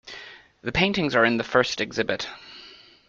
The 0.63 0.71
paintings 0.71 1.13
are 1.15 1.23
in 1.23 1.37
the 1.37 1.43
first 1.43 1.79
exhibit. 1.79 2.27